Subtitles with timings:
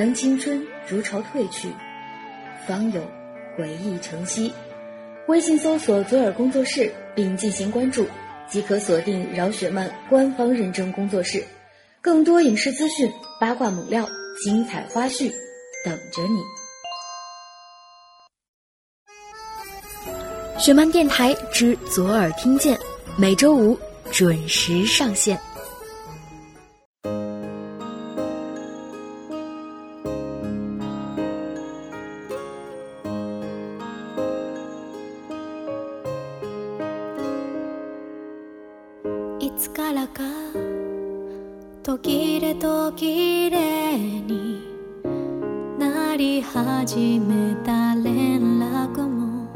[0.00, 1.68] 当青春如潮退去，
[2.66, 3.02] 方有
[3.54, 4.50] 回忆成昔。
[5.28, 8.06] 微信搜索“左耳工作室”并进行关注，
[8.48, 11.44] 即可锁定饶雪漫官方认证工作室，
[12.00, 14.08] 更多影视资讯、八卦猛料、
[14.42, 15.30] 精彩花絮
[15.84, 16.40] 等着你。
[20.58, 22.74] 雪漫电台之左耳听见，
[23.18, 23.78] 每周五
[24.10, 25.38] 准时上线。
[46.20, 49.48] り始めた連絡も。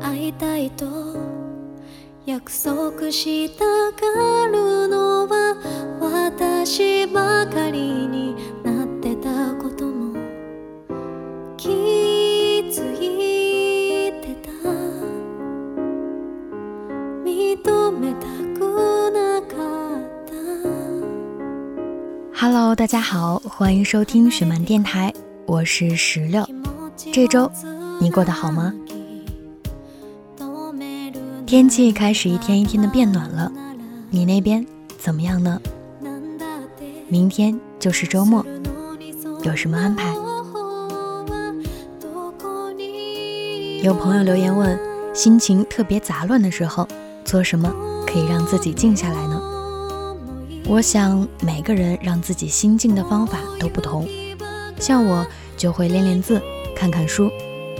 [0.00, 0.86] 会いたいと
[2.24, 5.54] 約束したがるのは
[6.00, 8.34] 私ばかりに
[8.64, 10.16] なってたことも。
[11.58, 14.48] 気づいてた。
[17.22, 18.49] 認めた
[22.42, 25.12] Hello，大家好，欢迎收听雪漫电台，
[25.44, 26.42] 我是石榴。
[27.12, 27.52] 这周
[28.00, 28.72] 你过得好吗？
[31.44, 33.52] 天气开始一天一天的变暖了，
[34.08, 35.60] 你那边怎么样呢？
[37.08, 38.42] 明天就是周末，
[39.42, 40.14] 有什么安排？
[43.82, 44.80] 有朋友留言问，
[45.14, 46.88] 心情特别杂乱的时候，
[47.22, 47.70] 做什么
[48.06, 49.39] 可以让自己静下来呢？
[50.70, 54.08] 我想每个人让自己心静的方法都不同，
[54.78, 56.40] 像我就会练练字、
[56.76, 57.28] 看看书，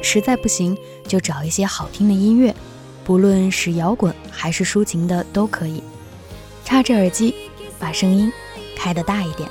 [0.00, 2.54] 实在不行就找一些好听的音乐，
[3.02, 5.82] 不论是摇滚还是抒情的都可以。
[6.64, 7.34] 插着耳机，
[7.76, 8.32] 把声音
[8.76, 9.50] 开得大一点。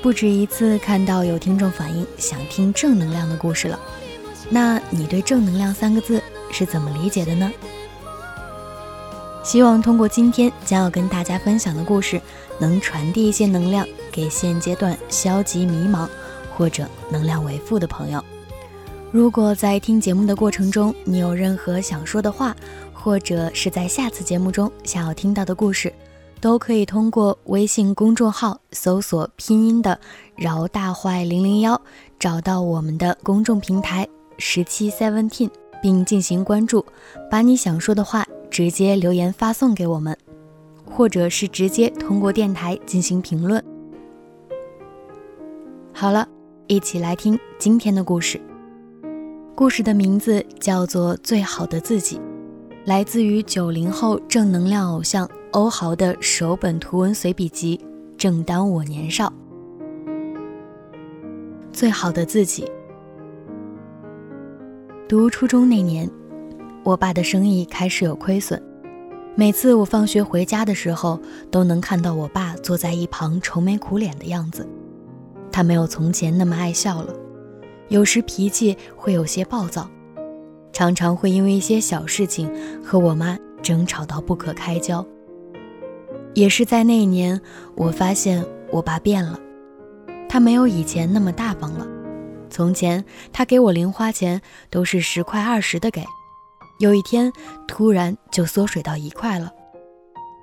[0.00, 3.78] 不止一次看到有听众反映想听正能量的故事了，
[4.48, 7.52] 那你对“正能量”三个字是怎么理解的呢？
[9.42, 12.20] 希望通过今天将要跟大家分享的故事，
[12.58, 16.08] 能传递一些能量给现阶段消极迷茫
[16.56, 18.22] 或者能量为负的朋友。
[19.10, 22.56] 如果在听节目的过程中，你有任何想说的话，
[22.94, 25.92] 或者是在下次节目中想要听到的故事，
[26.40, 29.98] 都可以通过微信公众号搜索拼音的
[30.36, 31.78] “饶大坏零零幺”，
[32.18, 35.50] 找到我们的公众平台十七 seventeen，
[35.82, 36.86] 并进行关注，
[37.28, 38.24] 把你想说的话。
[38.52, 40.14] 直接留言发送给我们，
[40.84, 43.64] 或者是直接通过电台进行评论。
[45.90, 46.28] 好了，
[46.66, 48.38] 一起来听今天的故事。
[49.54, 52.16] 故事的名字叫做《最好的自己》，
[52.84, 57.78] 来自于九零后正能量偶像欧豪的首本图文随笔集
[58.18, 59.28] 《正当我年少》。
[61.72, 62.70] 最好的自己，
[65.08, 66.06] 读初中那年。
[66.84, 68.60] 我爸的生意开始有亏损，
[69.36, 74.68] 每次我放学回家的时候，都能看到我爸坐在一旁愁眉苦脸的样子。
[75.52, 77.14] 他没有从前那么爱笑了，
[77.88, 79.88] 有时脾气会有些暴躁，
[80.72, 82.50] 常常会因为一些小事情
[82.82, 85.06] 和我妈争吵到不可开交。
[86.34, 87.40] 也是在那一年，
[87.76, 89.38] 我发现我爸变了，
[90.28, 91.86] 他没有以前那么大方了。
[92.50, 96.04] 从前他给我零花钱都是十块二十的给。
[96.82, 97.32] 有一天，
[97.68, 99.52] 突然就缩水到一块了。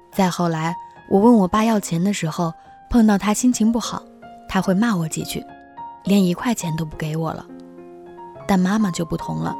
[0.09, 0.73] 再后来，
[1.09, 2.53] 我问我爸要钱的时候，
[2.89, 4.01] 碰到他心情不好，
[4.47, 5.43] 他会骂我几句，
[6.05, 7.45] 连一块钱都不给我了。
[8.47, 9.53] 但妈妈就不同了，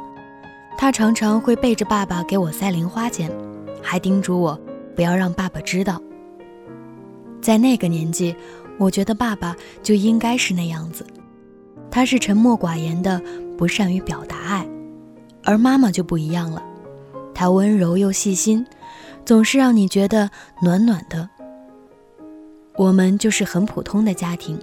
[0.78, 3.30] 她常常会背着爸爸给我塞零花钱，
[3.82, 4.58] 还叮嘱我
[4.96, 6.00] 不要让爸爸知道。
[7.42, 8.34] 在那个年纪，
[8.78, 11.06] 我觉得爸爸就应该是那样子，
[11.90, 13.20] 他是沉默寡言的，
[13.58, 14.66] 不善于表达爱，
[15.44, 16.62] 而妈妈就不一样了。
[17.40, 18.66] 他温柔又细心，
[19.24, 20.30] 总是让你觉得
[20.60, 21.26] 暖暖的。
[22.76, 24.58] 我们就是很普通的家庭，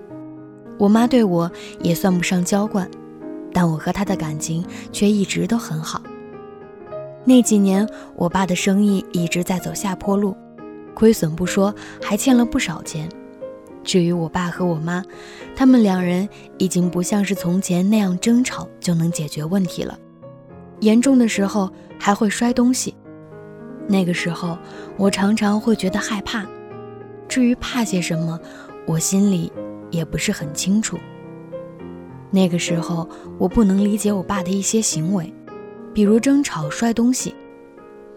[0.77, 1.51] 我妈对我
[1.81, 2.87] 也算不上娇惯，
[3.51, 5.99] 但我和她的感情却一直都很好。
[7.25, 10.37] 那几年，我爸的生意一直在走下坡路，
[10.93, 13.09] 亏损不说，还欠了不少钱。
[13.83, 15.03] 至于我爸和我妈，
[15.55, 19.97] 他们两人已经不像是从前那样争吵就能解决问题了。
[20.79, 22.95] 严重的时候还会摔东西，
[23.87, 24.57] 那个时候
[24.97, 26.45] 我常常会觉得害怕。
[27.27, 28.39] 至于怕些什么，
[28.85, 29.51] 我心里
[29.91, 30.97] 也不是很清楚。
[32.29, 33.07] 那个时候
[33.37, 35.33] 我不能理解我爸的一些行为，
[35.93, 37.33] 比如争吵摔东西。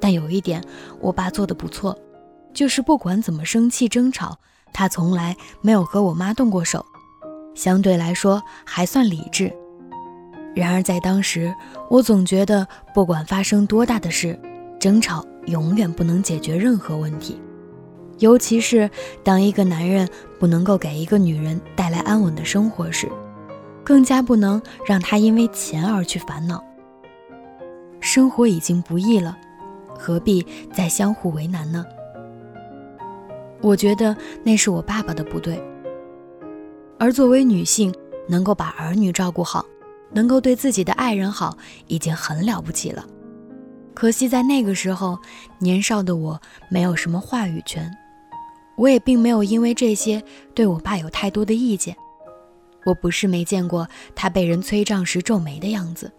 [0.00, 0.62] 但有一点
[1.00, 1.96] 我爸做的不错，
[2.52, 4.38] 就是不管怎么生气争吵，
[4.72, 6.84] 他从来没有和我妈动过手，
[7.54, 9.52] 相对来说还算理智。
[10.55, 11.55] 然而在当时，
[11.88, 14.38] 我总觉得不管发生多大的事，
[14.79, 17.41] 争吵永远不能解决任何问题，
[18.19, 18.91] 尤其是
[19.23, 20.08] 当一个男人
[20.38, 23.08] 不能够给一个女人带来安稳的生活时，
[23.85, 26.62] 更加不能让她因为钱而去烦恼。
[28.00, 29.37] 生活已经不易了，
[29.97, 31.85] 何必再相互为难呢？
[33.61, 35.62] 我觉得那是我爸爸的不对。
[36.99, 37.94] 而作为女性，
[38.26, 39.64] 能够把儿女照顾好，
[40.12, 43.06] 能够对自己的爱人好，已经很了不起了。
[43.94, 45.18] 可惜在那个时候，
[45.58, 47.90] 年少的我没有什么话语权，
[48.76, 50.22] 我也并没有因为这些
[50.54, 51.96] 对我爸有太多的意见。
[52.84, 56.10] 我不是没见过他被人催账时皱眉的样子，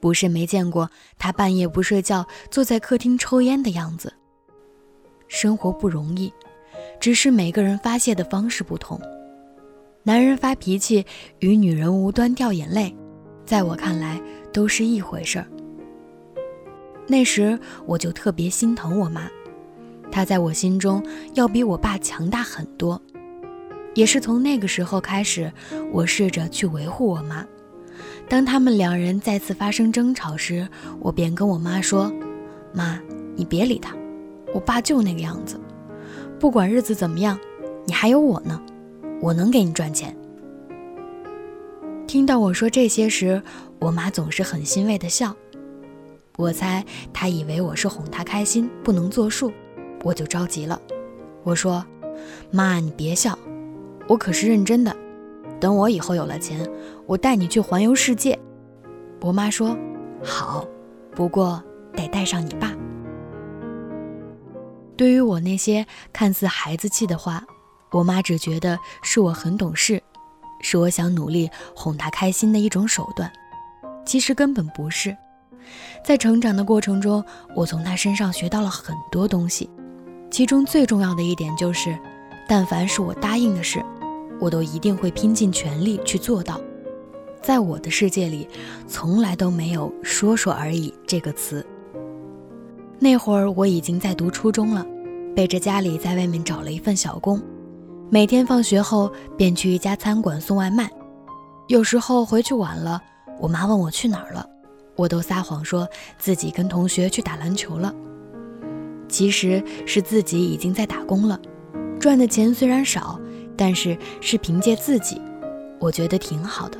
[0.00, 4.12] 不是没见过他半夜不睡觉坐在客厅抽烟的样子。
[5.28, 6.32] 生活不容易。
[6.98, 9.00] 只是每个人发泄的方式不同，
[10.04, 11.04] 男人发脾气
[11.40, 12.94] 与女人无端掉眼泪，
[13.52, 14.18] 在我看来
[14.50, 15.44] 都是一回事儿。
[17.06, 19.28] 那时我就特别心疼我妈，
[20.10, 21.04] 她在我心中
[21.34, 22.98] 要比我爸强大很多。
[23.92, 25.52] 也是从那个时候开始，
[25.92, 27.46] 我试着去维护我妈。
[28.26, 30.66] 当他们两人再次发生争吵时，
[30.98, 32.10] 我便跟我妈说
[32.72, 32.98] ：“妈，
[33.36, 33.94] 你别理他，
[34.54, 35.60] 我爸就那个样子。”
[36.40, 37.38] 不管日子怎么样，
[37.84, 38.58] 你还有我呢，
[39.20, 40.16] 我能给你赚钱。
[42.12, 43.42] 听到我说这些时，
[43.78, 45.34] 我妈总是很欣慰的笑。
[46.36, 49.50] 我猜她以为我是哄她开心，不能作数，
[50.04, 50.78] 我就着急了。
[51.42, 51.82] 我说
[52.52, 53.38] ：“妈，你别笑，
[54.06, 54.94] 我可是认真的。
[55.58, 56.70] 等我以后有了钱，
[57.06, 58.38] 我带你去环游世界。”
[59.22, 59.74] 我妈说
[60.22, 60.68] ：“好，
[61.12, 61.64] 不过
[61.96, 62.76] 得带上你爸。”
[64.98, 67.42] 对于我那些看似孩子气的话，
[67.90, 70.01] 我妈只觉得是我很懂事，
[70.72, 73.30] 是我想努力哄她开心的一种手段。
[74.06, 75.14] 其实根本不是。
[76.02, 77.22] 在成长的过程中，
[77.54, 79.68] 我从她身上学到了很多东西，
[80.30, 81.94] 其中最重要的一点就是，
[82.48, 83.84] 但凡是我答应的事，
[84.40, 86.58] 我都一定会拼尽全力去做到。
[87.42, 88.48] 在我的世界里，
[88.88, 91.64] 从来都没有“说说而已”这个词。
[92.98, 94.86] 那会儿我已经在读初中了，
[95.36, 97.42] 背着家里在外面找了一份小工，
[98.14, 100.86] 每天放学后便去一家餐馆送外卖。
[101.68, 103.00] 有时候回去晚了，
[103.40, 104.46] 我妈问我去哪儿了，
[104.96, 105.88] 我都撒谎说
[106.18, 107.90] 自己跟同学去打篮球了。
[109.08, 111.40] 其实是自己已经在打工了，
[111.98, 113.18] 赚的钱虽然少，
[113.56, 115.18] 但是是凭借自己，
[115.78, 116.76] 我觉得挺好的。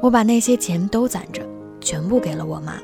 [0.00, 1.46] 我把那些钱都攒着，
[1.78, 2.80] 全部给了我妈。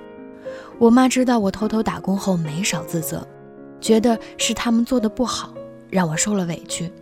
[0.78, 3.26] 我妈知道我偷偷打工后没少自责，
[3.80, 5.54] 觉得是他们做的不好，
[5.88, 6.92] 让我受了委屈。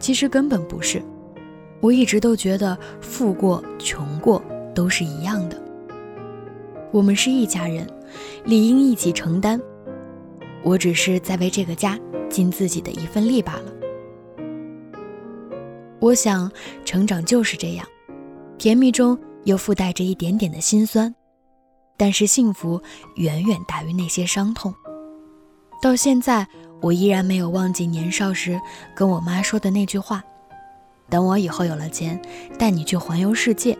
[0.00, 1.00] 其实根本不是，
[1.80, 4.42] 我一直都觉得富过穷过
[4.74, 5.62] 都是一样的。
[6.90, 7.86] 我们是一家人，
[8.44, 9.60] 理应一起承担。
[10.64, 11.98] 我只是在为这个家
[12.28, 13.72] 尽自己的一份力罢了。
[16.00, 16.50] 我想，
[16.84, 17.86] 成长就是这样，
[18.58, 21.14] 甜蜜中又附带着一点点的心酸。
[21.96, 22.80] 但是幸福
[23.16, 24.74] 远远大于那些伤痛。
[25.82, 26.48] 到现在，
[26.80, 28.60] 我依然没有忘记年少时
[28.96, 30.22] 跟我妈说的那句话
[31.10, 32.20] ：“等我以后有了钱，
[32.58, 33.76] 带你去环游世界。”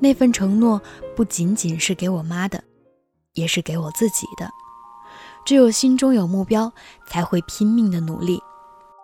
[0.00, 0.82] 那份承诺
[1.14, 2.62] 不仅仅是给我妈的，
[3.34, 4.50] 也是给我自己的。
[5.44, 6.72] 只有心中有目标，
[7.06, 8.40] 才会拼命的努力，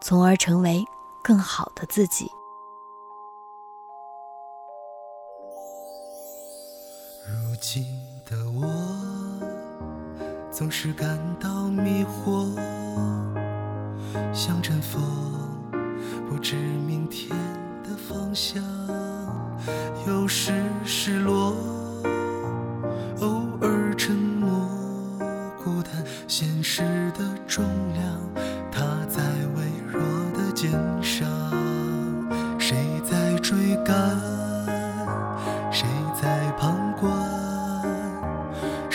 [0.00, 0.84] 从而成为
[1.22, 2.28] 更好的自己。
[7.26, 7.84] 如今
[10.58, 12.52] 总是感到迷惑，
[14.32, 15.00] 像阵风，
[16.28, 17.30] 不知明天
[17.84, 18.60] 的方向。
[20.08, 20.52] 有时
[20.84, 21.54] 失落，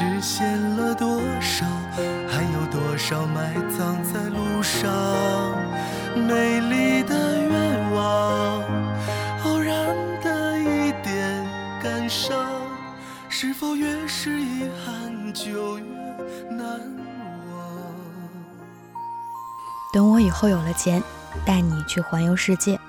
[0.00, 1.66] 实现了多少？
[2.26, 4.90] 还有多少埋葬在路上？
[6.16, 8.62] 美丽的愿望，
[9.44, 11.46] 偶然的一点
[11.82, 12.34] 感伤。
[13.28, 15.84] 是否越是遗憾，就越
[16.50, 16.64] 难
[17.50, 17.94] 忘？
[19.92, 21.02] 等我以后有了钱，
[21.44, 22.80] 带你去环游世界。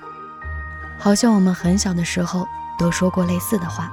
[0.98, 3.90] 好像我们很小的时候都说过类似的话。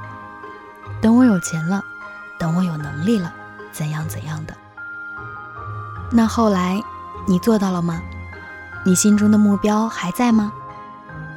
[1.01, 1.81] 等我有钱了，
[2.39, 3.31] 等我有能力了，
[3.72, 4.53] 怎样怎样的。
[6.12, 6.81] 那后来，
[7.27, 8.01] 你做到了吗？
[8.86, 10.51] 你心中的目标还在吗？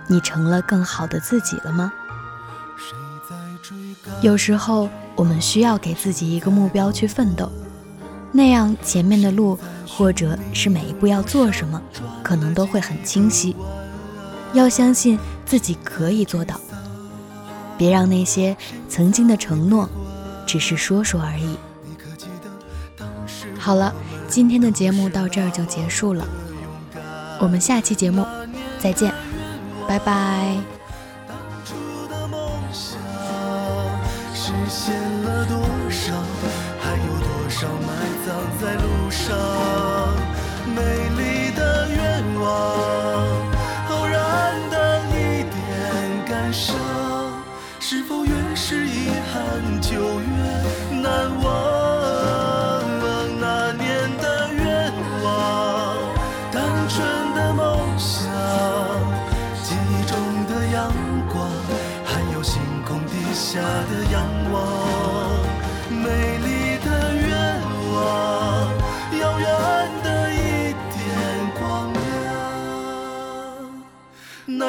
[0.07, 1.93] 你成了更好的自己了吗？
[4.21, 7.51] 有时候，我们需要给自己一个目标去奋斗，
[8.31, 11.83] 那样前面的路，或者是每一步要做什么，
[12.23, 13.57] 可能都会很清晰。
[14.53, 16.61] 要相信自己可以做到。
[17.77, 18.57] 别让那些
[18.89, 19.89] 曾经的承诺，
[20.53, 21.57] 只是说说而已。
[23.59, 23.91] 好了，
[24.29, 26.29] 今天的节目到这儿就结束了，
[27.41, 28.27] 我们下期节目
[28.79, 29.15] 再见，
[29.89, 30.55] 拜拜。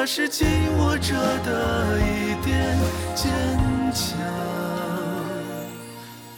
[0.06, 0.46] 是紧
[0.76, 2.78] 握着的一点
[3.14, 3.32] 坚
[3.92, 4.18] 强。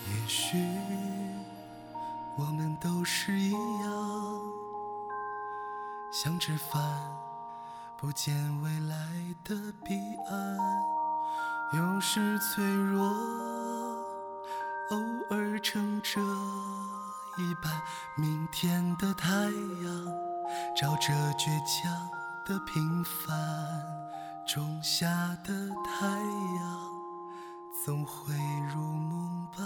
[0.06, 0.56] 也许
[2.38, 4.40] 我们都是一样，
[6.12, 6.80] 像只帆，
[7.96, 8.96] 不见未来
[9.42, 9.94] 的彼
[10.28, 10.56] 岸，
[11.75, 13.02] 有时脆弱，
[14.90, 14.99] 偶
[15.30, 16.20] 尔撑着
[17.37, 17.82] 一半。
[18.16, 19.52] 明天的太阳，
[20.76, 21.92] 照着倔强
[22.47, 23.37] 的平凡，
[24.47, 25.05] 种下
[25.43, 25.53] 的
[25.85, 26.91] 太阳，
[27.85, 28.33] 总会
[28.73, 29.59] 如梦般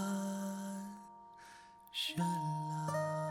[1.92, 3.29] 绚烂。